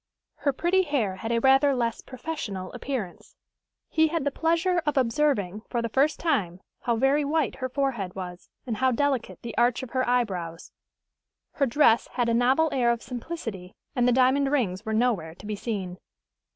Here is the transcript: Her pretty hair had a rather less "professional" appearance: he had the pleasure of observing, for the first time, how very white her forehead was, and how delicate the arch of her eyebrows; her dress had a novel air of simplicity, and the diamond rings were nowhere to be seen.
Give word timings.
Her 0.37 0.51
pretty 0.51 0.81
hair 0.81 1.17
had 1.17 1.31
a 1.31 1.39
rather 1.39 1.75
less 1.75 2.01
"professional" 2.01 2.73
appearance: 2.73 3.35
he 3.87 4.07
had 4.07 4.23
the 4.23 4.31
pleasure 4.31 4.79
of 4.83 4.97
observing, 4.97 5.61
for 5.69 5.79
the 5.79 5.89
first 5.93 6.19
time, 6.19 6.59
how 6.85 6.95
very 6.95 7.23
white 7.23 7.57
her 7.57 7.69
forehead 7.69 8.15
was, 8.15 8.49
and 8.65 8.77
how 8.77 8.91
delicate 8.91 9.43
the 9.43 9.55
arch 9.59 9.83
of 9.83 9.91
her 9.91 10.09
eyebrows; 10.09 10.71
her 11.51 11.67
dress 11.67 12.07
had 12.13 12.29
a 12.29 12.33
novel 12.33 12.67
air 12.71 12.89
of 12.89 13.03
simplicity, 13.03 13.75
and 13.95 14.07
the 14.07 14.11
diamond 14.11 14.51
rings 14.51 14.83
were 14.83 14.93
nowhere 14.95 15.35
to 15.35 15.45
be 15.45 15.55
seen. 15.55 15.99